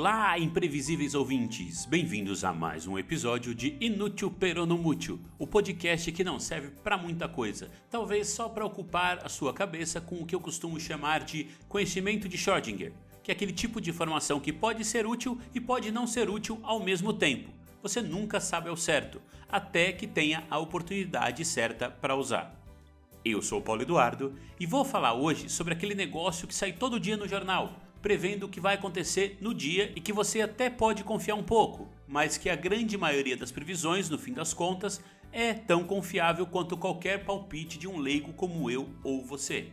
Olá, 0.00 0.38
imprevisíveis 0.38 1.14
ouvintes! 1.14 1.84
Bem-vindos 1.84 2.42
a 2.42 2.54
mais 2.54 2.86
um 2.86 2.98
episódio 2.98 3.54
de 3.54 3.76
Inútil 3.82 4.30
Peronomútil, 4.30 5.20
o 5.38 5.46
podcast 5.46 6.10
que 6.10 6.24
não 6.24 6.40
serve 6.40 6.70
para 6.82 6.96
muita 6.96 7.28
coisa, 7.28 7.70
talvez 7.90 8.28
só 8.28 8.48
para 8.48 8.64
ocupar 8.64 9.18
a 9.22 9.28
sua 9.28 9.52
cabeça 9.52 10.00
com 10.00 10.14
o 10.14 10.24
que 10.24 10.34
eu 10.34 10.40
costumo 10.40 10.80
chamar 10.80 11.22
de 11.22 11.48
conhecimento 11.68 12.30
de 12.30 12.38
Schrödinger, 12.38 12.94
que 13.22 13.30
é 13.30 13.34
aquele 13.34 13.52
tipo 13.52 13.78
de 13.78 13.90
informação 13.90 14.40
que 14.40 14.54
pode 14.54 14.86
ser 14.86 15.06
útil 15.06 15.38
e 15.54 15.60
pode 15.60 15.92
não 15.92 16.06
ser 16.06 16.30
útil 16.30 16.58
ao 16.62 16.80
mesmo 16.82 17.12
tempo. 17.12 17.50
Você 17.82 18.00
nunca 18.00 18.40
sabe 18.40 18.70
ao 18.70 18.78
certo, 18.78 19.20
até 19.50 19.92
que 19.92 20.06
tenha 20.06 20.44
a 20.48 20.58
oportunidade 20.58 21.44
certa 21.44 21.90
para 21.90 22.16
usar. 22.16 22.58
Eu 23.22 23.42
sou 23.42 23.58
o 23.58 23.62
Paulo 23.62 23.82
Eduardo 23.82 24.34
e 24.58 24.64
vou 24.64 24.82
falar 24.82 25.12
hoje 25.12 25.50
sobre 25.50 25.74
aquele 25.74 25.94
negócio 25.94 26.48
que 26.48 26.54
sai 26.54 26.72
todo 26.72 26.98
dia 26.98 27.18
no 27.18 27.28
jornal 27.28 27.89
prevendo 28.02 28.44
o 28.44 28.48
que 28.48 28.60
vai 28.60 28.74
acontecer 28.74 29.36
no 29.40 29.54
dia 29.54 29.92
e 29.94 30.00
que 30.00 30.12
você 30.12 30.40
até 30.40 30.70
pode 30.70 31.04
confiar 31.04 31.34
um 31.34 31.42
pouco, 31.42 31.88
mas 32.06 32.36
que 32.36 32.48
a 32.48 32.56
grande 32.56 32.96
maioria 32.96 33.36
das 33.36 33.52
previsões, 33.52 34.08
no 34.08 34.18
fim 34.18 34.32
das 34.32 34.54
contas, 34.54 35.02
é 35.32 35.52
tão 35.52 35.84
confiável 35.84 36.46
quanto 36.46 36.76
qualquer 36.76 37.24
palpite 37.24 37.78
de 37.78 37.86
um 37.86 37.98
leigo 37.98 38.32
como 38.32 38.70
eu 38.70 38.88
ou 39.04 39.24
você. 39.24 39.68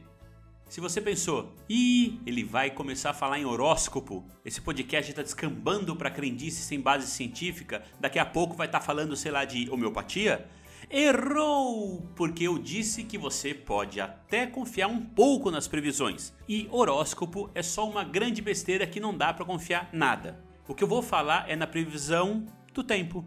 Se 0.70 0.82
você 0.82 1.00
pensou, 1.00 1.54
ih, 1.70 2.20
ele 2.26 2.44
vai 2.44 2.70
começar 2.70 3.12
a 3.12 3.14
falar 3.14 3.40
em 3.40 3.46
horóscopo, 3.46 4.26
esse 4.44 4.60
podcast 4.60 5.10
está 5.10 5.22
descambando 5.22 5.96
para 5.96 6.12
crendice 6.12 6.62
sem 6.62 6.82
base 6.82 7.08
científica, 7.08 7.84
daqui 8.00 8.20
a 8.20 8.26
pouco 8.26 8.54
vai 8.54 8.68
estar 8.68 8.80
tá 8.80 8.86
falando, 8.86 9.16
sei 9.16 9.32
lá, 9.32 9.46
de 9.46 9.70
homeopatia, 9.70 10.46
Errou! 10.90 12.10
Porque 12.16 12.46
eu 12.46 12.58
disse 12.58 13.04
que 13.04 13.18
você 13.18 13.54
pode 13.54 14.00
até 14.00 14.48
confiar 14.48 14.88
um 14.88 15.02
pouco 15.02 15.52
nas 15.52 15.68
previsões. 15.68 16.34
E 16.48 16.66
horóscopo 16.72 17.50
é 17.54 17.62
só 17.62 17.88
uma 17.90 18.06
grande 18.06 18.42
besteira 18.42 18.88
que 18.88 19.00
não 19.00 19.16
dá 19.16 19.34
para 19.34 19.44
confiar 19.44 19.90
nada. 19.92 20.42
O 20.66 20.74
que 20.74 20.82
eu 20.82 20.88
vou 20.88 21.02
falar 21.02 21.50
é 21.50 21.58
na 21.58 21.68
previsão 21.68 22.46
do 22.74 22.84
tempo. 22.84 23.26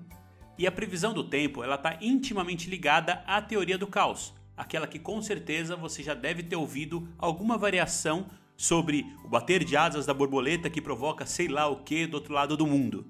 E 0.56 0.66
a 0.66 0.72
previsão 0.72 1.12
do 1.12 1.22
tempo, 1.22 1.62
ela 1.62 1.74
está 1.74 1.98
intimamente 2.00 2.68
ligada 2.68 3.22
à 3.26 3.42
teoria 3.42 3.76
do 3.76 3.86
caos, 3.86 4.32
aquela 4.56 4.86
que 4.86 4.98
com 4.98 5.20
certeza 5.20 5.76
você 5.76 6.02
já 6.02 6.14
deve 6.14 6.42
ter 6.42 6.56
ouvido 6.56 7.08
alguma 7.18 7.58
variação 7.58 8.26
sobre 8.56 9.04
o 9.22 9.28
bater 9.28 9.64
de 9.64 9.76
asas 9.76 10.06
da 10.06 10.14
borboleta 10.14 10.70
que 10.70 10.80
provoca 10.80 11.26
sei 11.26 11.48
lá 11.48 11.66
o 11.66 11.82
que 11.82 12.06
do 12.06 12.14
outro 12.14 12.32
lado 12.32 12.56
do 12.56 12.66
mundo. 12.66 13.06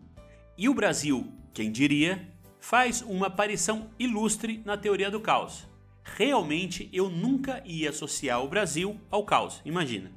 E 0.59 0.69
o 0.69 0.75
Brasil, 0.75 1.33
quem 1.53 1.71
diria, 1.71 2.29
faz 2.61 3.03
uma 3.03 3.27
aparição 3.27 3.91
ilustre 3.99 4.63
na 4.65 4.77
teoria 4.77 5.11
do 5.11 5.21
caos. 5.21 5.67
Realmente 6.05 6.89
eu 6.93 7.09
nunca 7.09 7.63
ia 7.65 7.91
associar 7.91 8.45
o 8.45 8.49
Brasil 8.49 9.01
ao 9.11 9.25
caos, 9.25 9.61
imagina. 9.65 10.13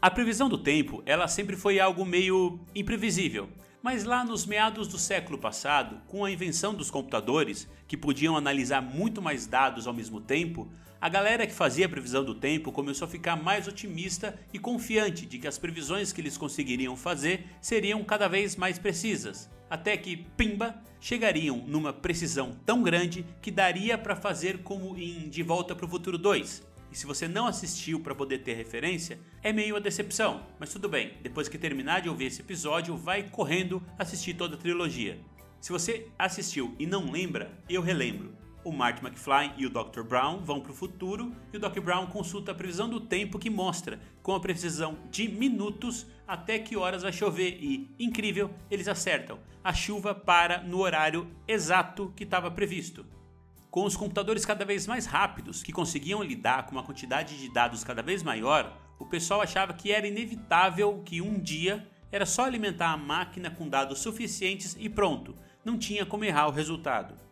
A 0.00 0.10
previsão 0.10 0.48
do 0.48 0.58
tempo, 0.58 1.02
ela 1.06 1.28
sempre 1.28 1.56
foi 1.56 1.78
algo 1.78 2.04
meio 2.04 2.58
imprevisível. 2.74 3.48
Mas 3.82 4.04
lá 4.04 4.24
nos 4.24 4.46
meados 4.46 4.86
do 4.86 4.96
século 4.96 5.36
passado, 5.36 6.00
com 6.06 6.24
a 6.24 6.30
invenção 6.30 6.72
dos 6.72 6.90
computadores, 6.90 7.68
que 7.88 7.96
podiam 7.96 8.36
analisar 8.36 8.80
muito 8.80 9.20
mais 9.20 9.44
dados 9.44 9.88
ao 9.88 9.94
mesmo 9.94 10.20
tempo, 10.20 10.70
a 11.00 11.08
galera 11.08 11.48
que 11.48 11.52
fazia 11.52 11.86
a 11.86 11.88
previsão 11.88 12.24
do 12.24 12.32
tempo 12.32 12.70
começou 12.70 13.06
a 13.06 13.10
ficar 13.10 13.34
mais 13.34 13.66
otimista 13.66 14.38
e 14.52 14.58
confiante 14.58 15.26
de 15.26 15.36
que 15.36 15.48
as 15.48 15.58
previsões 15.58 16.12
que 16.12 16.20
eles 16.20 16.38
conseguiriam 16.38 16.96
fazer 16.96 17.46
seriam 17.60 18.04
cada 18.04 18.28
vez 18.28 18.54
mais 18.54 18.78
precisas, 18.78 19.50
até 19.72 19.96
que, 19.96 20.18
pimba, 20.36 20.74
chegariam 21.00 21.64
numa 21.66 21.94
precisão 21.94 22.54
tão 22.66 22.82
grande 22.82 23.24
que 23.40 23.50
daria 23.50 23.96
para 23.96 24.14
fazer 24.14 24.58
como 24.58 24.98
em 24.98 25.30
De 25.30 25.42
Volta 25.42 25.74
para 25.74 25.86
o 25.86 25.88
Futuro 25.88 26.18
2. 26.18 26.62
E 26.92 26.94
se 26.98 27.06
você 27.06 27.26
não 27.26 27.46
assistiu 27.46 27.98
para 27.98 28.14
poder 28.14 28.40
ter 28.40 28.52
referência, 28.52 29.18
é 29.42 29.50
meio 29.50 29.74
a 29.74 29.78
decepção, 29.80 30.44
mas 30.60 30.70
tudo 30.70 30.90
bem, 30.90 31.14
depois 31.22 31.48
que 31.48 31.56
terminar 31.56 32.02
de 32.02 32.10
ouvir 32.10 32.26
esse 32.26 32.42
episódio, 32.42 32.94
vai 32.98 33.22
correndo 33.22 33.82
assistir 33.98 34.34
toda 34.34 34.56
a 34.56 34.58
trilogia. 34.58 35.18
Se 35.58 35.72
você 35.72 36.06
assistiu 36.18 36.76
e 36.78 36.84
não 36.84 37.10
lembra, 37.10 37.50
eu 37.66 37.80
relembro 37.80 38.41
o 38.64 38.72
Marty 38.72 39.04
McFly 39.04 39.52
e 39.56 39.66
o 39.66 39.70
Dr. 39.70 40.02
Brown 40.02 40.40
vão 40.42 40.60
para 40.60 40.72
o 40.72 40.74
futuro 40.74 41.34
e 41.52 41.56
o 41.56 41.60
Dr. 41.60 41.80
Brown 41.80 42.06
consulta 42.06 42.52
a 42.52 42.54
previsão 42.54 42.88
do 42.88 43.00
tempo 43.00 43.38
que 43.38 43.50
mostra, 43.50 44.00
com 44.22 44.34
a 44.34 44.40
precisão 44.40 44.96
de 45.10 45.28
minutos, 45.28 46.06
até 46.26 46.58
que 46.58 46.76
horas 46.76 47.02
vai 47.02 47.12
chover 47.12 47.58
e, 47.60 47.90
incrível, 47.98 48.50
eles 48.70 48.88
acertam. 48.88 49.38
A 49.62 49.72
chuva 49.72 50.14
para 50.14 50.62
no 50.62 50.78
horário 50.80 51.28
exato 51.46 52.12
que 52.16 52.24
estava 52.24 52.50
previsto. 52.50 53.04
Com 53.70 53.84
os 53.84 53.96
computadores 53.96 54.44
cada 54.44 54.64
vez 54.64 54.86
mais 54.86 55.06
rápidos, 55.06 55.62
que 55.62 55.72
conseguiam 55.72 56.22
lidar 56.22 56.66
com 56.66 56.72
uma 56.72 56.84
quantidade 56.84 57.38
de 57.38 57.48
dados 57.48 57.82
cada 57.82 58.02
vez 58.02 58.22
maior, 58.22 58.76
o 58.98 59.06
pessoal 59.06 59.40
achava 59.40 59.72
que 59.72 59.90
era 59.90 60.06
inevitável 60.06 61.02
que 61.04 61.20
um 61.20 61.38
dia 61.40 61.88
era 62.12 62.26
só 62.26 62.44
alimentar 62.44 62.92
a 62.92 62.96
máquina 62.96 63.50
com 63.50 63.68
dados 63.68 64.00
suficientes 64.00 64.76
e 64.78 64.88
pronto, 64.88 65.34
não 65.64 65.78
tinha 65.78 66.04
como 66.04 66.24
errar 66.24 66.48
o 66.48 66.52
resultado. 66.52 67.31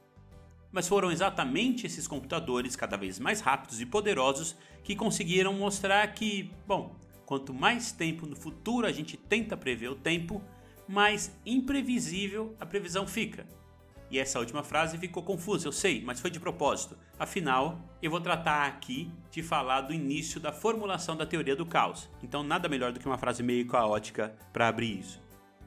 Mas 0.73 0.87
foram 0.87 1.11
exatamente 1.11 1.87
esses 1.87 2.07
computadores 2.07 2.77
cada 2.77 2.97
vez 2.97 3.19
mais 3.19 3.41
rápidos 3.41 3.81
e 3.81 3.87
poderosos 3.87 4.57
que 4.85 4.95
conseguiram 4.95 5.53
mostrar 5.53 6.07
que, 6.15 6.51
bom, 6.67 6.95
quanto 7.27 7.53
mais 7.53 7.93
tempo 7.93 8.27
no 8.27 8.37
futuro 8.37 8.87
a 8.87 8.93
gente 8.93 9.17
tenta 9.17 9.57
prever 9.57 9.89
o 9.89 9.97
tempo, 9.97 10.43
mais 10.89 11.37
imprevisível 11.45 12.55
a 12.61 12.67
previsão 12.67 13.07
fica. 13.07 13.47
E 14.11 14.19
essa 14.19 14.41
última 14.41 14.65
frase 14.65 14.99
ficou 14.99 15.23
confusa, 15.23 15.69
eu 15.69 15.73
sei, 15.73 16.03
mas 16.05 16.21
foi 16.21 16.31
de 16.31 16.41
propósito. 16.41 16.99
Afinal, 17.17 17.79
eu 18.03 18.11
vou 18.11 18.21
tratar 18.21 18.67
aqui 18.67 19.09
de 19.31 19.41
falar 19.41 19.83
do 19.83 19.95
início 19.95 20.41
da 20.41 20.51
formulação 20.51 21.17
da 21.17 21.25
teoria 21.25 21.55
do 21.55 21.65
caos. 21.65 22.11
Então, 22.21 22.43
nada 22.43 22.69
melhor 22.69 22.93
do 22.93 22.99
que 22.99 23.07
uma 23.07 23.19
frase 23.19 23.41
meio 23.41 23.65
caótica 23.69 24.35
para 24.53 24.67
abrir 24.67 24.99
isso. 24.99 25.23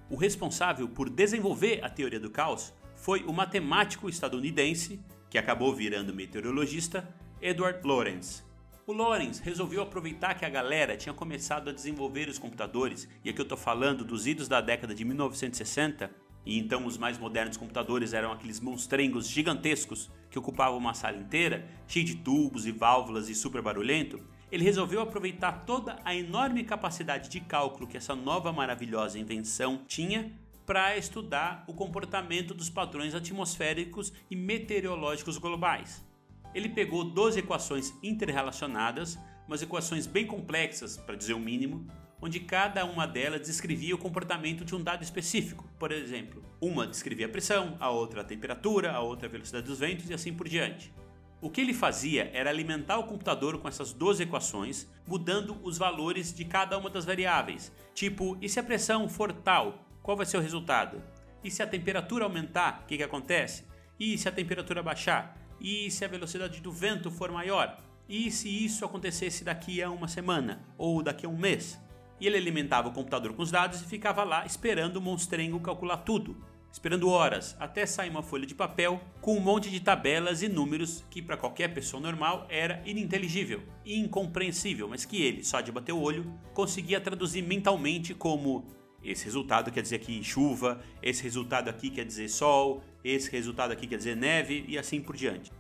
O 0.09 0.18
responsável 0.18 0.90
por 0.90 1.09
desenvolver 1.09 1.80
a 1.81 1.90
teoria 1.90 2.20
do 2.20 2.30
caos 2.30 2.74
foi 3.03 3.22
o 3.25 3.34
matemático 3.34 4.08
estadunidense, 4.08 4.97
que 5.30 5.38
acabou 5.38 5.75
virando 5.75 6.14
meteorologista, 6.14 7.06
Edward 7.41 7.86
Lorenz. 7.86 8.46
O 8.88 8.94
Lorenz 8.94 9.40
resolveu 9.40 9.81
aproveitar 9.81 10.36
que 10.36 10.46
a 10.46 10.50
galera 10.50 10.96
tinha 10.96 11.14
começado 11.14 11.69
a 11.69 11.74
desenvolver 11.74 12.30
os 12.30 12.40
computadores, 12.40 13.09
e 13.22 13.30
aqui 13.30 13.41
eu 13.41 13.44
estou 13.44 13.58
falando 13.58 14.06
dos 14.06 14.25
idos 14.25 14.47
da 14.47 14.62
década 14.62 14.96
de 14.96 15.03
1960, 15.03 16.09
e 16.46 16.58
então 16.58 16.86
os 16.86 16.97
mais 16.97 17.18
modernos 17.18 17.58
computadores 17.58 18.14
eram 18.14 18.31
aqueles 18.31 18.62
monstrengos 18.62 19.28
gigantescos 19.28 20.09
que 20.31 20.40
ocupavam 20.40 20.78
uma 20.78 20.94
sala 20.94 21.18
inteira, 21.18 21.68
cheio 21.85 22.06
de 22.06 22.16
tubos 22.16 22.66
e 22.66 22.72
válvulas 22.72 23.28
e 23.28 23.35
super 23.35 23.62
barulhento, 23.62 24.18
ele 24.50 24.64
resolveu 24.64 25.02
aproveitar 25.02 25.66
toda 25.66 26.00
a 26.06 26.16
enorme 26.16 26.64
capacidade 26.64 27.28
de 27.28 27.41
cálculo 27.41 27.85
que 27.85 27.97
essa 27.97 28.16
nova 28.16 28.53
maravilhosa 28.53 29.20
invenção 29.20 29.81
tinha 29.85 30.31
para 30.66 30.97
estudar 30.97 31.63
o 31.68 31.74
comportamento 31.74 32.53
dos 32.53 32.69
padrões 32.69 33.13
atmosféricos 33.13 34.13
e 34.29 34.35
meteorológicos 34.35 35.38
globais. 35.38 36.06
Ele 36.53 36.69
pegou 36.69 37.03
12 37.03 37.40
equações 37.40 37.94
interrelacionadas, 38.01 39.18
umas 39.47 39.62
equações 39.62 40.06
bem 40.06 40.25
complexas, 40.25 40.97
para 40.97 41.16
dizer 41.16 41.34
o 41.34 41.40
mínimo, 41.40 41.85
onde 42.22 42.40
cada 42.40 42.85
uma 42.85 43.06
delas 43.06 43.41
descrevia 43.41 43.94
o 43.94 43.97
comportamento 43.97 44.63
de 44.63 44.73
um 44.73 44.81
dado 44.81 45.03
específico. 45.03 45.68
Por 45.78 45.91
exemplo, 45.91 46.41
uma 46.62 46.88
descrevia 46.88 47.25
a 47.25 47.29
pressão, 47.29 47.75
a 47.79 47.90
outra 47.90 48.22
a 48.22 48.23
temperatura, 48.23 48.94
a 48.94 49.02
outra 49.02 49.28
a 49.28 49.29
velocidade 49.29 49.66
dos 49.66 49.79
ventos 49.79 50.09
e 50.09 50.13
assim 50.13 50.34
por 50.34 50.47
diante. 50.47 50.94
O 51.41 51.50
que 51.50 51.59
ele 51.59 51.73
fazia 51.73 52.32
era 52.34 52.49
alimentar 52.49 52.97
o 52.97 53.03
computador 53.03 53.58
com 53.58 53.67
essas 53.67 53.91
12 53.91 54.23
equações, 54.23 54.88
mudando 55.05 55.58
os 55.61 55.78
valores 55.78 56.34
de 56.34 56.46
cada 56.46 56.78
uma 56.78 56.90
das 56.90 57.03
variáveis. 57.03 57.70
Tipo, 57.93 58.38
e 58.41 58.47
se 58.47 58.61
a 58.61 58.64
pressão 58.64 59.09
for 59.09 59.34
tal, 59.34 59.84
qual 60.03 60.17
vai 60.17 60.26
ser 60.26 60.38
o 60.38 60.41
resultado? 60.41 61.02
E 61.41 61.50
se 61.50 61.64
a 61.64 61.67
temperatura 61.67 62.26
aumentar, 62.26 62.82
o 62.84 62.85
que, 62.85 62.97
que 62.97 63.03
acontece? 63.03 63.66
E 63.97 64.17
se 64.17 64.28
a 64.28 64.32
temperatura 64.32 64.84
baixar? 64.84 65.38
E 65.61 65.90
se 65.90 66.03
a 66.03 66.09
velocidade 66.09 66.59
do 66.59 66.73
vento 66.73 67.09
for 67.09 67.32
maior? 67.32 67.78
E 68.08 68.29
se 68.29 68.50
isso 68.50 68.84
acontecesse 68.84 69.46
daqui 69.46 69.82
a 69.82 69.90
uma 69.90 70.09
semana 70.09 70.61
ou 70.78 71.02
daqui 71.02 71.26
a 71.26 71.29
um 71.29 71.38
mês? 71.38 71.79
E 72.20 72.28
ele 72.28 72.38
alimentava 72.38 72.90
o 72.90 72.91
computador 72.91 73.34
com 73.34 73.41
os 73.41 73.50
dados 73.50 73.82
e 73.82 73.85
ficava 73.85 74.26
lá 74.26 74.46
esperando 74.46 74.97
o 74.97 75.02
monstrengo 75.02 75.59
calcular 75.61 75.97
tudo, 75.97 76.35
esperando 76.70 77.09
horas 77.09 77.55
até 77.58 77.85
sair 77.85 78.09
uma 78.09 78.22
folha 78.22 78.46
de 78.46 78.53
papel 78.53 79.00
com 79.22 79.38
um 79.38 79.40
monte 79.40 79.70
de 79.70 79.79
tabelas 79.79 80.41
e 80.41 80.50
números 80.50 81.03
que 81.09 81.22
para 81.22 81.38
qualquer 81.38 81.73
pessoa 81.73 82.02
normal 82.02 82.46
era 82.50 82.82
ininteligível 82.85 83.64
e 83.85 83.97
incompreensível, 83.97 84.90
mas 84.90 85.05
que 85.05 85.22
ele, 85.22 85.46
só 85.46 85.61
de 85.61 85.72
bater 85.72 85.94
o 85.94 86.02
olho, 86.02 86.29
conseguia 86.53 87.00
traduzir 87.00 87.41
mentalmente 87.41 88.14
como 88.14 88.66
esse 89.03 89.26
resultado 89.26 89.72
quer 89.72 89.82
dizer 89.82 89.97
aqui 89.97 90.23
chuva, 90.23 90.82
esse 91.02 91.22
resultado 91.22 91.70
aqui 91.70 91.90
quer 91.90 92.05
dizer 92.05 92.29
sol, 92.29 92.84
esse 93.03 93.29
resultado 93.29 93.72
aqui 93.72 93.85
quer 93.85 93.97
dizer 93.97 94.16
neve 94.16 94.64
e 94.67 94.78
assim 94.78 95.02
por 95.02 95.16
diante. 95.16 95.52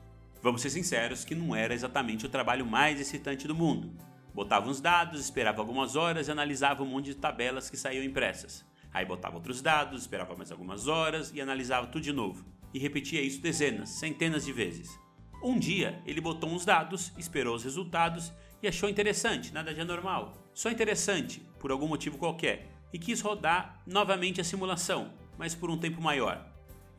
Vamos 0.41 0.61
ser 0.61 0.69
sinceros 0.69 1.23
que 1.23 1.35
não 1.35 1.55
era 1.55 1.73
exatamente 1.73 2.25
o 2.25 2.29
trabalho 2.29 2.65
mais 2.65 2.99
excitante 2.99 3.47
do 3.47 3.55
mundo. 3.55 3.91
Botava 4.33 4.67
uns 4.67 4.81
dados, 4.81 5.21
esperava 5.21 5.61
algumas 5.61 5.95
horas 5.95 6.27
e 6.27 6.31
analisava 6.31 6.83
um 6.83 6.87
monte 6.87 7.05
de 7.05 7.15
tabelas 7.15 7.69
que 7.69 7.77
saíam 7.77 8.03
impressas. 8.03 8.65
Aí 8.91 9.05
botava 9.05 9.35
outros 9.35 9.61
dados, 9.61 10.01
esperava 10.01 10.35
mais 10.35 10.51
algumas 10.51 10.87
horas 10.87 11.31
e 11.33 11.41
analisava 11.41 11.87
tudo 11.87 12.03
de 12.03 12.11
novo. 12.11 12.45
E 12.73 12.79
repetia 12.79 13.21
isso 13.21 13.41
dezenas, 13.41 13.89
centenas 13.89 14.45
de 14.45 14.51
vezes. 14.51 14.99
Um 15.43 15.59
dia 15.59 16.01
ele 16.05 16.21
botou 16.21 16.49
uns 16.49 16.65
dados, 16.65 17.11
esperou 17.17 17.55
os 17.55 17.63
resultados 17.63 18.33
e 18.61 18.67
achou 18.67 18.89
interessante, 18.89 19.53
nada 19.53 19.73
de 19.73 19.81
anormal. 19.81 20.33
Só 20.53 20.71
interessante, 20.71 21.41
por 21.59 21.71
algum 21.71 21.87
motivo 21.87 22.17
qualquer, 22.17 22.72
e 22.93 22.99
quis 22.99 23.19
rodar 23.19 23.81
novamente 23.85 24.39
a 24.39 24.43
simulação, 24.43 25.11
mas 25.37 25.55
por 25.55 25.69
um 25.69 25.77
tempo 25.77 25.99
maior. 25.99 26.47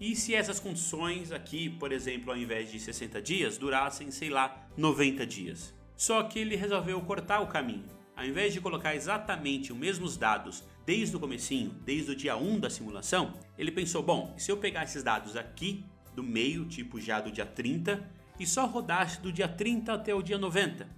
E 0.00 0.16
se 0.16 0.34
essas 0.34 0.58
condições 0.58 1.30
aqui, 1.30 1.70
por 1.70 1.92
exemplo, 1.92 2.32
ao 2.32 2.36
invés 2.36 2.70
de 2.70 2.80
60 2.80 3.22
dias, 3.22 3.56
durassem, 3.56 4.10
sei 4.10 4.28
lá, 4.28 4.66
90 4.76 5.24
dias? 5.24 5.72
Só 5.96 6.22
que 6.24 6.40
ele 6.40 6.56
resolveu 6.56 7.00
cortar 7.00 7.40
o 7.40 7.46
caminho. 7.46 7.84
Ao 8.16 8.24
invés 8.24 8.52
de 8.52 8.60
colocar 8.60 8.94
exatamente 8.94 9.72
os 9.72 9.78
mesmos 9.78 10.16
dados 10.16 10.64
desde 10.84 11.16
o 11.16 11.20
comecinho, 11.20 11.70
desde 11.84 12.10
o 12.10 12.16
dia 12.16 12.36
1 12.36 12.60
da 12.60 12.68
simulação, 12.68 13.32
ele 13.56 13.70
pensou, 13.70 14.02
bom, 14.02 14.34
se 14.36 14.50
eu 14.50 14.56
pegar 14.56 14.84
esses 14.84 15.02
dados 15.02 15.36
aqui 15.36 15.84
do 16.14 16.22
meio, 16.22 16.64
tipo 16.66 17.00
já 17.00 17.20
do 17.20 17.30
dia 17.30 17.46
30, 17.46 18.08
e 18.38 18.46
só 18.46 18.66
rodasse 18.66 19.20
do 19.20 19.32
dia 19.32 19.48
30 19.48 19.92
até 19.92 20.14
o 20.14 20.22
dia 20.22 20.38
90, 20.38 20.88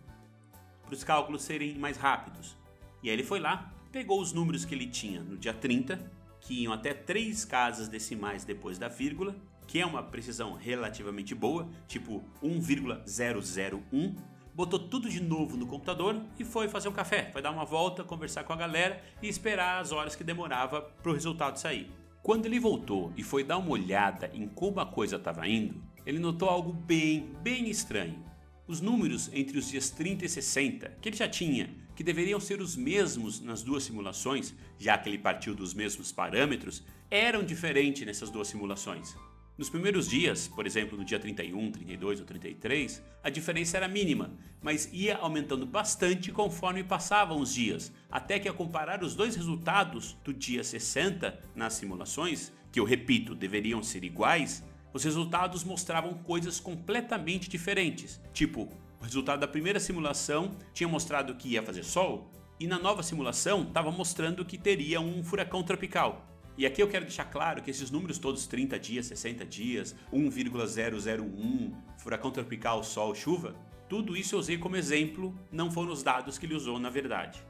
para 0.82 0.94
os 0.94 1.04
cálculos 1.04 1.42
serem 1.42 1.74
mais 1.74 1.96
rápidos. 1.96 2.56
E 3.02 3.08
aí 3.08 3.14
ele 3.14 3.24
foi 3.24 3.40
lá, 3.40 3.72
pegou 3.96 4.20
os 4.20 4.30
números 4.30 4.66
que 4.66 4.74
ele 4.74 4.86
tinha 4.86 5.22
no 5.22 5.38
dia 5.38 5.54
30, 5.54 5.98
que 6.42 6.64
iam 6.64 6.70
até 6.70 6.92
três 6.92 7.46
casas 7.46 7.88
decimais 7.88 8.44
depois 8.44 8.76
da 8.76 8.88
vírgula, 8.88 9.34
que 9.66 9.80
é 9.80 9.86
uma 9.86 10.02
precisão 10.02 10.52
relativamente 10.52 11.34
boa, 11.34 11.66
tipo 11.88 12.22
1,001, 12.42 14.14
botou 14.54 14.78
tudo 14.78 15.08
de 15.08 15.18
novo 15.18 15.56
no 15.56 15.66
computador 15.66 16.20
e 16.38 16.44
foi 16.44 16.68
fazer 16.68 16.90
um 16.90 16.92
café, 16.92 17.30
foi 17.32 17.40
dar 17.40 17.50
uma 17.50 17.64
volta, 17.64 18.04
conversar 18.04 18.44
com 18.44 18.52
a 18.52 18.56
galera 18.56 19.02
e 19.22 19.28
esperar 19.28 19.80
as 19.80 19.92
horas 19.92 20.14
que 20.14 20.22
demorava 20.22 20.82
para 20.82 21.10
o 21.10 21.14
resultado 21.14 21.56
sair. 21.56 21.90
Quando 22.22 22.44
ele 22.44 22.60
voltou 22.60 23.14
e 23.16 23.22
foi 23.22 23.42
dar 23.42 23.56
uma 23.56 23.70
olhada 23.70 24.30
em 24.34 24.46
como 24.46 24.78
a 24.78 24.84
coisa 24.84 25.16
estava 25.16 25.48
indo, 25.48 25.82
ele 26.04 26.18
notou 26.18 26.50
algo 26.50 26.70
bem, 26.70 27.34
bem 27.42 27.70
estranho. 27.70 28.22
Os 28.68 28.80
números 28.80 29.30
entre 29.32 29.56
os 29.58 29.68
dias 29.68 29.90
30 29.90 30.24
e 30.24 30.28
60, 30.28 30.98
que 31.00 31.08
ele 31.08 31.16
já 31.16 31.28
tinha, 31.28 31.72
que 31.94 32.02
deveriam 32.02 32.40
ser 32.40 32.60
os 32.60 32.74
mesmos 32.74 33.40
nas 33.40 33.62
duas 33.62 33.84
simulações, 33.84 34.52
já 34.76 34.98
que 34.98 35.08
ele 35.08 35.18
partiu 35.18 35.54
dos 35.54 35.72
mesmos 35.72 36.10
parâmetros, 36.10 36.82
eram 37.08 37.44
diferentes 37.44 38.04
nessas 38.04 38.28
duas 38.28 38.48
simulações. 38.48 39.14
Nos 39.56 39.70
primeiros 39.70 40.08
dias, 40.08 40.48
por 40.48 40.66
exemplo 40.66 40.98
no 40.98 41.04
dia 41.04 41.20
31, 41.20 41.70
32 41.70 42.20
ou 42.20 42.26
33, 42.26 43.02
a 43.22 43.30
diferença 43.30 43.76
era 43.76 43.86
mínima, 43.86 44.32
mas 44.60 44.90
ia 44.92 45.16
aumentando 45.16 45.64
bastante 45.64 46.32
conforme 46.32 46.82
passavam 46.82 47.40
os 47.40 47.54
dias, 47.54 47.92
até 48.10 48.40
que 48.40 48.48
ao 48.48 48.54
comparar 48.54 49.04
os 49.04 49.14
dois 49.14 49.36
resultados 49.36 50.16
do 50.24 50.34
dia 50.34 50.64
60 50.64 51.40
nas 51.54 51.74
simulações, 51.74 52.52
que 52.72 52.80
eu 52.80 52.84
repito, 52.84 53.32
deveriam 53.32 53.80
ser 53.80 54.02
iguais, 54.02 54.62
os 54.96 55.04
resultados 55.04 55.62
mostravam 55.62 56.14
coisas 56.14 56.58
completamente 56.58 57.50
diferentes. 57.50 58.18
Tipo, 58.32 58.62
o 58.98 59.04
resultado 59.04 59.40
da 59.40 59.46
primeira 59.46 59.78
simulação 59.78 60.56
tinha 60.72 60.88
mostrado 60.88 61.34
que 61.34 61.50
ia 61.50 61.62
fazer 61.62 61.84
sol, 61.84 62.30
e 62.58 62.66
na 62.66 62.78
nova 62.78 63.02
simulação 63.02 63.62
estava 63.62 63.90
mostrando 63.90 64.42
que 64.42 64.56
teria 64.56 64.98
um 64.98 65.22
furacão 65.22 65.62
tropical. 65.62 66.26
E 66.56 66.64
aqui 66.64 66.82
eu 66.82 66.88
quero 66.88 67.04
deixar 67.04 67.26
claro 67.26 67.62
que 67.62 67.70
esses 67.70 67.90
números 67.90 68.16
todos 68.16 68.46
30 68.46 68.78
dias, 68.78 69.04
60 69.04 69.44
dias, 69.44 69.94
1,001, 70.10 71.74
furacão 71.98 72.30
tropical, 72.30 72.82
sol, 72.82 73.14
chuva, 73.14 73.54
tudo 73.90 74.16
isso 74.16 74.34
eu 74.34 74.38
usei 74.38 74.56
como 74.56 74.76
exemplo, 74.76 75.38
não 75.52 75.70
foram 75.70 75.92
os 75.92 76.02
dados 76.02 76.38
que 76.38 76.46
ele 76.46 76.54
usou 76.54 76.78
na 76.78 76.88
verdade. 76.88 77.42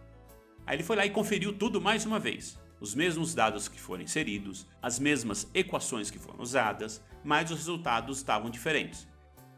Aí 0.66 0.75
ele 0.75 0.82
foi 0.82 0.96
lá 0.96 1.06
e 1.06 1.10
conferiu 1.10 1.52
tudo 1.52 1.81
mais 1.81 2.04
uma 2.04 2.19
vez 2.19 2.58
os 2.81 2.94
mesmos 2.94 3.34
dados 3.34 3.69
que 3.69 3.81
foram 3.81 4.02
inseridos, 4.02 4.67
as 4.82 4.99
mesmas 4.99 5.49
equações 5.55 6.11
que 6.11 6.19
foram 6.19 6.40
usadas, 6.40 7.02
mas 7.25 7.50
os 7.50 7.58
resultados 7.58 8.19
estavam 8.19 8.50
diferentes. 8.50 9.08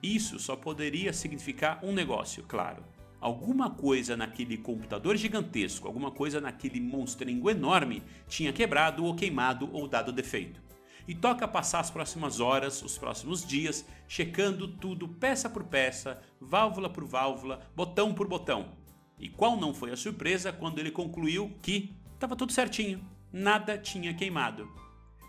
Isso 0.02 0.38
só 0.38 0.54
poderia 0.54 1.12
significar 1.12 1.80
um 1.82 1.92
negócio, 1.92 2.44
claro. 2.44 2.84
Alguma 3.20 3.68
coisa 3.68 4.16
naquele 4.16 4.56
computador 4.56 5.16
gigantesco, 5.16 5.88
alguma 5.88 6.12
coisa 6.12 6.40
naquele 6.40 6.80
monstrengo 6.80 7.50
enorme 7.50 8.04
tinha 8.28 8.52
quebrado 8.52 9.04
ou 9.04 9.16
queimado 9.16 9.68
ou 9.72 9.88
dado 9.88 10.12
defeito. 10.12 10.62
E 11.08 11.14
toca 11.14 11.48
passar 11.48 11.80
as 11.80 11.90
próximas 11.90 12.38
horas, 12.38 12.80
os 12.82 12.96
próximos 12.96 13.44
dias, 13.44 13.84
checando 14.06 14.68
tudo 14.68 15.08
peça 15.08 15.50
por 15.50 15.64
peça, 15.64 16.22
válvula 16.40 16.88
por 16.88 17.04
válvula, 17.04 17.60
botão 17.74 18.14
por 18.14 18.28
botão. 18.28 18.76
E 19.18 19.28
qual 19.28 19.56
não 19.56 19.74
foi 19.74 19.90
a 19.90 19.96
surpresa 19.96 20.52
quando 20.52 20.78
ele 20.78 20.92
concluiu 20.92 21.52
que 21.60 21.96
Tava 22.18 22.34
tudo 22.34 22.52
certinho, 22.52 23.00
nada 23.32 23.78
tinha 23.78 24.12
queimado. 24.12 24.68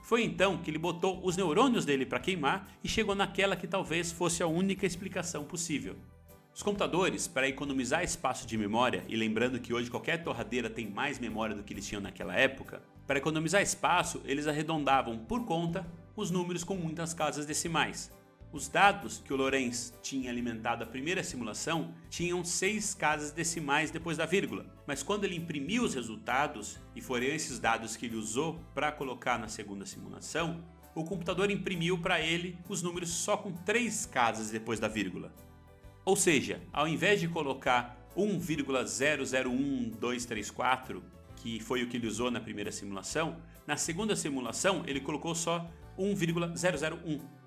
Foi 0.03 0.23
então 0.23 0.57
que 0.57 0.71
ele 0.71 0.79
botou 0.79 1.23
os 1.23 1.37
neurônios 1.37 1.85
dele 1.85 2.03
para 2.03 2.19
queimar 2.19 2.67
e 2.83 2.89
chegou 2.89 3.13
naquela 3.13 3.55
que 3.55 3.67
talvez 3.67 4.11
fosse 4.11 4.41
a 4.41 4.47
única 4.47 4.87
explicação 4.87 5.43
possível. 5.43 5.95
Os 6.51 6.63
computadores, 6.63 7.27
para 7.27 7.47
economizar 7.47 8.03
espaço 8.03 8.47
de 8.47 8.57
memória, 8.57 9.03
e 9.07 9.15
lembrando 9.15 9.59
que 9.59 9.71
hoje 9.71 9.91
qualquer 9.91 10.23
torradeira 10.23 10.67
tem 10.67 10.89
mais 10.89 11.19
memória 11.19 11.55
do 11.55 11.61
que 11.61 11.73
eles 11.73 11.87
tinham 11.87 12.01
naquela 12.01 12.35
época, 12.35 12.81
para 13.05 13.19
economizar 13.19 13.61
espaço, 13.61 14.19
eles 14.25 14.47
arredondavam 14.47 15.19
por 15.19 15.45
conta 15.45 15.85
os 16.15 16.31
números 16.31 16.63
com 16.63 16.75
muitas 16.75 17.13
casas 17.13 17.45
decimais. 17.45 18.11
Os 18.51 18.67
dados 18.67 19.21
que 19.23 19.31
o 19.31 19.35
Lorenz 19.35 19.93
tinha 20.01 20.31
alimentado 20.31 20.83
a 20.83 20.87
primeira 20.87 21.23
simulação 21.23 21.93
tinham 22.09 22.43
seis 22.43 22.95
casas 22.95 23.31
decimais 23.31 23.91
depois 23.91 24.17
da 24.17 24.25
vírgula, 24.25 24.65
mas 24.87 25.03
quando 25.03 25.23
ele 25.23 25.35
imprimiu 25.35 25.83
os 25.83 25.93
resultados, 25.93 26.79
e 26.95 27.01
foram 27.01 27.27
esses 27.27 27.59
dados 27.59 27.95
que 27.95 28.07
ele 28.07 28.15
usou 28.15 28.59
para 28.73 28.91
colocar 28.91 29.37
na 29.37 29.47
segunda 29.47 29.85
simulação, 29.85 30.63
o 30.95 31.03
computador 31.03 31.51
imprimiu 31.51 31.99
para 31.99 32.19
ele 32.19 32.57
os 32.67 32.81
números 32.81 33.11
só 33.11 33.37
com 33.37 33.51
três 33.51 34.07
casas 34.07 34.49
depois 34.49 34.79
da 34.79 34.87
vírgula. 34.87 35.31
Ou 36.03 36.15
seja, 36.15 36.59
ao 36.73 36.87
invés 36.87 37.19
de 37.19 37.27
colocar 37.27 38.09
1,001234, 38.17 41.03
que 41.35 41.59
foi 41.59 41.83
o 41.83 41.87
que 41.87 41.97
ele 41.97 42.07
usou 42.07 42.31
na 42.31 42.41
primeira 42.41 42.71
simulação, 42.71 43.37
na 43.67 43.77
segunda 43.77 44.15
simulação 44.15 44.83
ele 44.87 45.01
colocou 45.01 45.35
só 45.35 45.69
1,001 45.99 47.37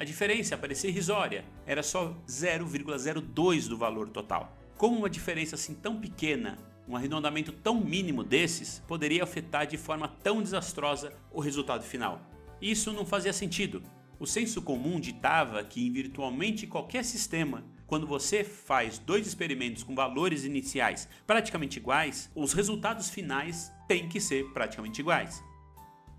a 0.00 0.02
diferença 0.02 0.56
parecia 0.56 0.88
irrisória, 0.88 1.44
era 1.66 1.82
só 1.82 2.16
0,02 2.26 3.68
do 3.68 3.76
valor 3.76 4.08
total. 4.08 4.56
Como 4.78 4.96
uma 4.96 5.10
diferença 5.10 5.56
assim 5.56 5.74
tão 5.74 6.00
pequena, 6.00 6.56
um 6.88 6.96
arredondamento 6.96 7.52
tão 7.52 7.78
mínimo 7.78 8.24
desses, 8.24 8.82
poderia 8.88 9.22
afetar 9.22 9.66
de 9.66 9.76
forma 9.76 10.08
tão 10.08 10.42
desastrosa 10.42 11.12
o 11.30 11.38
resultado 11.38 11.84
final? 11.84 12.18
Isso 12.62 12.94
não 12.94 13.04
fazia 13.04 13.30
sentido. 13.30 13.82
O 14.18 14.26
senso 14.26 14.62
comum 14.62 14.98
ditava 14.98 15.62
que 15.62 15.86
em 15.86 15.92
virtualmente 15.92 16.66
qualquer 16.66 17.04
sistema, 17.04 17.62
quando 17.86 18.06
você 18.06 18.42
faz 18.42 18.98
dois 18.98 19.26
experimentos 19.26 19.82
com 19.82 19.94
valores 19.94 20.46
iniciais 20.46 21.06
praticamente 21.26 21.78
iguais, 21.78 22.30
os 22.34 22.54
resultados 22.54 23.10
finais 23.10 23.70
têm 23.86 24.08
que 24.08 24.18
ser 24.18 24.50
praticamente 24.54 25.02
iguais. 25.02 25.44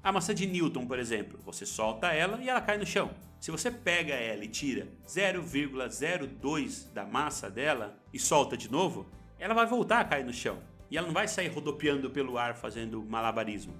A 0.03 0.11
massa 0.11 0.33
de 0.33 0.47
Newton, 0.47 0.87
por 0.87 0.97
exemplo, 0.97 1.39
você 1.45 1.63
solta 1.63 2.11
ela 2.11 2.41
e 2.41 2.49
ela 2.49 2.59
cai 2.59 2.75
no 2.75 2.85
chão. 2.87 3.11
Se 3.39 3.51
você 3.51 3.69
pega 3.69 4.15
ela 4.15 4.43
e 4.43 4.47
tira 4.47 4.87
0,02 5.07 6.91
da 6.91 7.05
massa 7.05 7.51
dela 7.51 7.95
e 8.11 8.17
solta 8.17 8.57
de 8.57 8.69
novo, 8.71 9.05
ela 9.37 9.53
vai 9.53 9.67
voltar 9.67 9.99
a 9.99 10.05
cair 10.05 10.25
no 10.25 10.33
chão. 10.33 10.57
E 10.89 10.97
ela 10.97 11.05
não 11.05 11.13
vai 11.13 11.27
sair 11.27 11.49
rodopiando 11.49 12.09
pelo 12.09 12.39
ar 12.39 12.55
fazendo 12.55 13.03
malabarismo. 13.03 13.75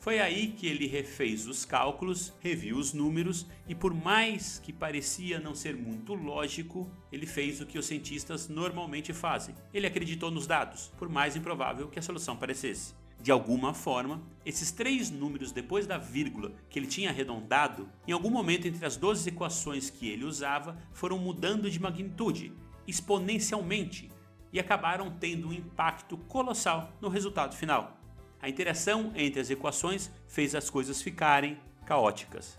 Foi 0.00 0.18
aí 0.18 0.48
que 0.48 0.66
ele 0.66 0.86
refez 0.86 1.46
os 1.46 1.66
cálculos, 1.66 2.32
reviu 2.40 2.78
os 2.78 2.94
números 2.94 3.46
e, 3.68 3.74
por 3.74 3.92
mais 3.92 4.58
que 4.58 4.72
parecia 4.72 5.38
não 5.38 5.54
ser 5.54 5.76
muito 5.76 6.14
lógico, 6.14 6.90
ele 7.12 7.26
fez 7.26 7.60
o 7.60 7.66
que 7.66 7.78
os 7.78 7.84
cientistas 7.84 8.48
normalmente 8.48 9.12
fazem. 9.12 9.54
Ele 9.74 9.86
acreditou 9.86 10.30
nos 10.30 10.46
dados, 10.46 10.90
por 10.98 11.10
mais 11.10 11.36
improvável 11.36 11.88
que 11.88 11.98
a 11.98 12.02
solução 12.02 12.34
parecesse. 12.34 12.94
De 13.24 13.32
alguma 13.32 13.72
forma, 13.72 14.22
esses 14.44 14.70
três 14.70 15.10
números 15.10 15.50
depois 15.50 15.86
da 15.86 15.96
vírgula 15.96 16.52
que 16.68 16.78
ele 16.78 16.86
tinha 16.86 17.08
arredondado, 17.08 17.88
em 18.06 18.12
algum 18.12 18.28
momento 18.28 18.68
entre 18.68 18.84
as 18.84 18.98
12 18.98 19.30
equações 19.30 19.88
que 19.88 20.10
ele 20.10 20.26
usava, 20.26 20.76
foram 20.92 21.16
mudando 21.16 21.70
de 21.70 21.80
magnitude, 21.80 22.52
exponencialmente, 22.86 24.10
e 24.52 24.60
acabaram 24.60 25.10
tendo 25.10 25.48
um 25.48 25.54
impacto 25.54 26.18
colossal 26.18 26.92
no 27.00 27.08
resultado 27.08 27.56
final. 27.56 27.98
A 28.42 28.46
interação 28.50 29.10
entre 29.16 29.40
as 29.40 29.48
equações 29.48 30.10
fez 30.28 30.54
as 30.54 30.68
coisas 30.68 31.00
ficarem 31.00 31.58
caóticas. 31.86 32.58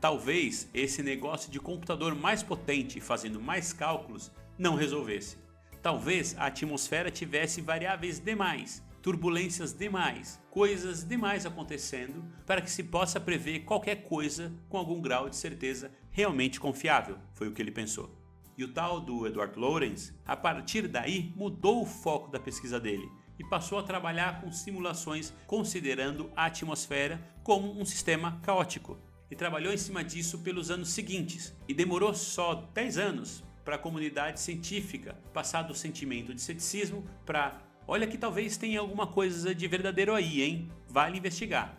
Talvez 0.00 0.70
esse 0.72 1.02
negócio 1.02 1.50
de 1.50 1.58
computador 1.58 2.14
mais 2.14 2.44
potente 2.44 3.00
fazendo 3.00 3.40
mais 3.40 3.72
cálculos 3.72 4.30
não 4.56 4.76
resolvesse. 4.76 5.36
Talvez 5.82 6.36
a 6.38 6.46
atmosfera 6.46 7.10
tivesse 7.10 7.60
variáveis 7.60 8.20
demais 8.20 8.84
turbulências 9.02 9.74
demais, 9.74 10.40
coisas 10.48 11.04
demais 11.04 11.44
acontecendo 11.44 12.24
para 12.46 12.62
que 12.62 12.70
se 12.70 12.84
possa 12.84 13.18
prever 13.18 13.64
qualquer 13.64 14.04
coisa 14.04 14.52
com 14.68 14.78
algum 14.78 15.02
grau 15.02 15.28
de 15.28 15.34
certeza 15.34 15.90
realmente 16.10 16.60
confiável, 16.60 17.18
foi 17.34 17.48
o 17.48 17.52
que 17.52 17.60
ele 17.60 17.72
pensou. 17.72 18.16
E 18.56 18.62
o 18.62 18.72
tal 18.72 19.00
do 19.00 19.26
Edward 19.26 19.58
Lorenz, 19.58 20.14
a 20.24 20.36
partir 20.36 20.86
daí, 20.86 21.32
mudou 21.34 21.82
o 21.82 21.86
foco 21.86 22.30
da 22.30 22.38
pesquisa 22.38 22.78
dele 22.78 23.10
e 23.38 23.44
passou 23.44 23.78
a 23.78 23.82
trabalhar 23.82 24.40
com 24.40 24.52
simulações 24.52 25.32
considerando 25.46 26.30
a 26.36 26.46
atmosfera 26.46 27.20
como 27.42 27.80
um 27.80 27.84
sistema 27.84 28.40
caótico. 28.42 28.98
E 29.30 29.34
trabalhou 29.34 29.72
em 29.72 29.78
cima 29.78 30.04
disso 30.04 30.40
pelos 30.40 30.70
anos 30.70 30.90
seguintes. 30.90 31.56
E 31.66 31.72
demorou 31.72 32.14
só 32.14 32.54
10 32.74 32.98
anos 32.98 33.42
para 33.64 33.76
a 33.76 33.78
comunidade 33.78 34.38
científica 34.38 35.18
passar 35.32 35.62
do 35.62 35.74
sentimento 35.74 36.34
de 36.34 36.42
ceticismo 36.42 37.04
para 37.24 37.58
olha 37.92 38.06
que 38.06 38.16
talvez 38.16 38.56
tenha 38.56 38.80
alguma 38.80 39.06
coisa 39.06 39.54
de 39.54 39.68
verdadeiro 39.68 40.14
aí, 40.14 40.40
hein? 40.40 40.70
Vale 40.88 41.18
investigar. 41.18 41.76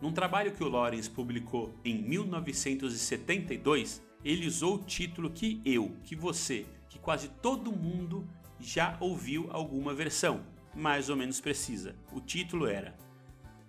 Num 0.00 0.10
trabalho 0.10 0.50
que 0.50 0.64
o 0.64 0.68
Lawrence 0.68 1.08
publicou 1.08 1.72
em 1.84 2.02
1972, 2.02 4.02
ele 4.24 4.48
usou 4.48 4.74
o 4.74 4.82
título 4.82 5.30
que 5.30 5.62
eu, 5.64 5.94
que 6.02 6.16
você, 6.16 6.66
que 6.88 6.98
quase 6.98 7.28
todo 7.40 7.70
mundo 7.70 8.26
já 8.58 8.96
ouviu 8.98 9.48
alguma 9.52 9.94
versão, 9.94 10.40
mais 10.74 11.08
ou 11.08 11.14
menos 11.14 11.40
precisa. 11.40 11.94
O 12.12 12.20
título 12.20 12.66
era 12.66 12.98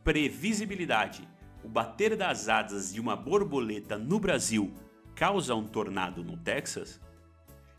Previsibilidade. 0.03 1.21
O 1.63 1.69
bater 1.69 2.17
das 2.17 2.49
asas 2.49 2.91
de 2.91 2.99
uma 2.99 3.15
borboleta 3.15 3.95
no 3.95 4.19
Brasil 4.19 4.73
causa 5.13 5.53
um 5.53 5.67
tornado 5.67 6.23
no 6.23 6.35
Texas? 6.35 6.99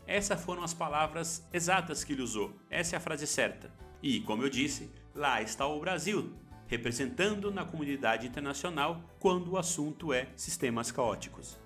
Essas 0.07 0.43
foram 0.43 0.63
as 0.63 0.73
palavras 0.73 1.47
exatas 1.51 2.03
que 2.03 2.13
ele 2.13 2.21
usou. 2.21 2.55
Essa 2.69 2.95
é 2.95 2.97
a 2.97 3.01
frase 3.01 3.25
certa. 3.25 3.71
E, 4.01 4.19
como 4.21 4.43
eu 4.43 4.49
disse, 4.49 4.91
lá 5.13 5.41
está 5.41 5.65
o 5.65 5.79
Brasil, 5.79 6.33
representando 6.67 7.51
na 7.51 7.65
comunidade 7.65 8.27
internacional 8.27 9.01
quando 9.19 9.51
o 9.51 9.57
assunto 9.57 10.13
é 10.13 10.27
sistemas 10.35 10.91
caóticos. 10.91 11.57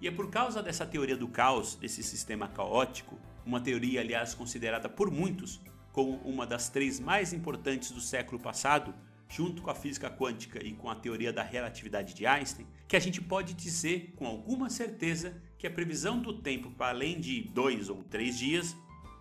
E 0.00 0.08
é 0.08 0.10
por 0.10 0.30
causa 0.30 0.62
dessa 0.62 0.86
teoria 0.86 1.16
do 1.16 1.28
caos, 1.28 1.74
desse 1.74 2.02
sistema 2.02 2.48
caótico, 2.48 3.18
uma 3.44 3.60
teoria, 3.60 4.00
aliás, 4.00 4.34
considerada 4.34 4.88
por 4.88 5.10
muitos 5.10 5.60
como 5.92 6.16
uma 6.24 6.46
das 6.46 6.68
três 6.68 6.98
mais 6.98 7.32
importantes 7.32 7.92
do 7.92 8.00
século 8.00 8.40
passado, 8.40 8.92
junto 9.34 9.62
com 9.62 9.70
a 9.70 9.74
física 9.74 10.08
quântica 10.08 10.64
e 10.64 10.72
com 10.72 10.88
a 10.88 10.94
teoria 10.94 11.32
da 11.32 11.42
relatividade 11.42 12.14
de 12.14 12.24
Einstein, 12.24 12.68
que 12.86 12.96
a 12.96 13.00
gente 13.00 13.20
pode 13.20 13.52
dizer 13.52 14.12
com 14.14 14.28
alguma 14.28 14.70
certeza 14.70 15.34
que 15.58 15.66
a 15.66 15.70
previsão 15.70 16.20
do 16.20 16.40
tempo 16.40 16.70
para 16.70 16.90
além 16.90 17.18
de 17.18 17.42
dois 17.42 17.88
ou 17.88 18.04
três 18.04 18.38
dias 18.38 18.76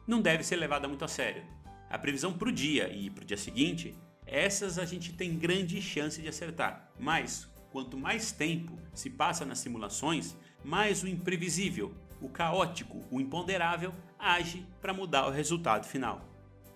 não 0.05 0.21
deve 0.21 0.43
ser 0.43 0.57
levada 0.57 0.87
muito 0.87 1.03
a 1.03 1.07
sério. 1.07 1.43
A 1.89 1.97
previsão 1.97 2.31
para 2.31 2.49
o 2.49 2.51
dia 2.51 2.93
e 2.93 3.09
para 3.09 3.23
o 3.23 3.25
dia 3.25 3.37
seguinte, 3.37 3.95
essas 4.27 4.77
a 4.77 4.85
gente 4.85 5.13
tem 5.13 5.35
grande 5.35 5.81
chance 5.81 6.21
de 6.21 6.27
acertar, 6.27 6.91
mas 6.99 7.47
quanto 7.71 7.97
mais 7.97 8.31
tempo 8.31 8.77
se 8.93 9.09
passa 9.09 9.43
nas 9.43 9.59
simulações, 9.59 10.35
mais 10.63 11.01
o 11.01 11.07
imprevisível, 11.07 11.91
o 12.21 12.29
caótico, 12.29 13.03
o 13.09 13.19
imponderável 13.19 13.91
age 14.19 14.63
para 14.79 14.93
mudar 14.93 15.25
o 15.25 15.31
resultado 15.31 15.87
final. 15.87 16.32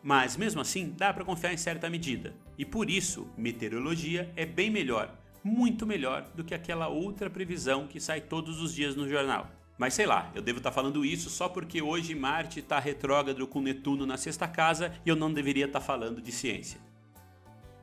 Mas 0.08 0.38
mesmo 0.38 0.62
assim, 0.62 0.94
dá 0.98 1.14
para 1.14 1.26
confiar 1.26 1.54
em 1.54 1.58
certa 1.58 1.90
medida. 1.90 2.34
E 2.58 2.64
por 2.64 2.90
isso, 2.90 3.28
meteorologia 3.36 4.32
é 4.38 4.46
bem 4.46 4.70
melhor, 4.70 5.14
muito 5.44 5.86
melhor 5.86 6.32
do 6.34 6.46
que 6.46 6.56
aquela 6.56 6.88
outra 6.88 7.30
previsão 7.30 7.88
que 7.88 8.00
sai 8.00 8.22
todos 8.22 8.62
os 8.62 8.74
dias 8.74 8.96
no 8.96 9.10
jornal. 9.10 9.52
Mas 9.78 9.96
sei 9.96 10.06
lá, 10.06 10.32
eu 10.34 10.42
devo 10.42 10.60
estar 10.60 10.70
tá 10.70 10.74
falando 10.74 11.04
isso 11.04 11.30
só 11.30 11.50
porque 11.50 11.82
hoje 11.82 12.16
Marte 12.16 12.62
está 12.62 12.80
retrógrado 12.80 13.46
com 13.48 13.60
Netuno 13.60 14.06
na 14.06 14.16
sexta 14.16 14.48
casa 14.48 14.96
e 15.06 15.10
eu 15.10 15.16
não 15.18 15.34
deveria 15.34 15.66
estar 15.66 15.82
tá 15.82 15.86
falando 15.86 16.22
de 16.22 16.32
ciência. 16.32 16.80